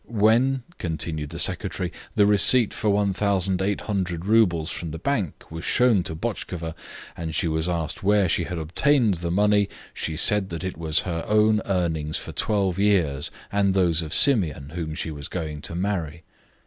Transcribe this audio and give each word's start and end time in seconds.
"When," 0.07 0.63
continued 0.79 1.29
the 1.29 1.37
secretary, 1.37 1.91
"the 2.15 2.25
receipt 2.25 2.73
for 2.73 2.89
1,800 2.89 4.25
roubles 4.25 4.71
from 4.71 4.89
the 4.89 4.97
bank 4.97 5.51
was 5.51 5.63
shown 5.63 6.01
to 6.05 6.15
Botchkova, 6.15 6.73
and 7.15 7.35
she 7.35 7.47
was 7.47 7.69
asked 7.69 8.01
where 8.01 8.27
she 8.27 8.45
had 8.45 8.57
obtained 8.57 9.17
the 9.17 9.29
money, 9.29 9.69
she 9.93 10.15
said 10.15 10.49
that 10.49 10.63
it 10.63 10.75
was 10.75 11.01
her 11.01 11.23
own 11.27 11.61
earnings 11.65 12.17
for 12.17 12.31
12 12.31 12.79
years, 12.79 13.29
and 13.51 13.75
those 13.75 14.01
of 14.01 14.11
Simeon, 14.11 14.69
whom 14.69 14.95
she 14.95 15.11
was 15.11 15.27
going 15.27 15.61
to 15.61 15.75
marry. 15.75 16.23